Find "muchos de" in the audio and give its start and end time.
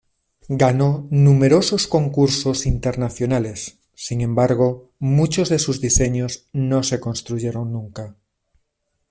4.97-5.59